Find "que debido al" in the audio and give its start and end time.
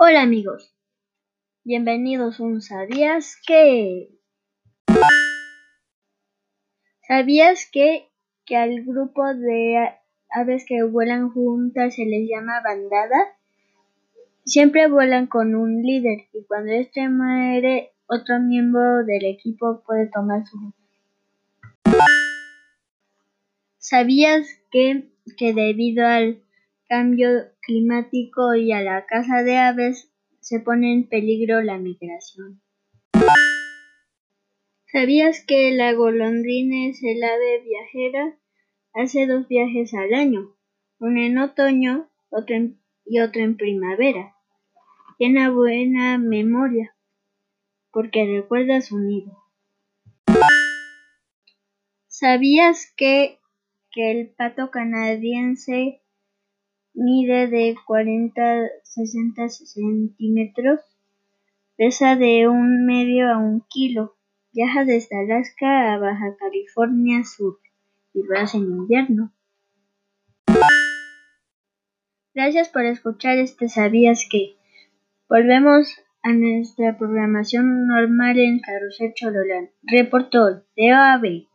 25.36-26.40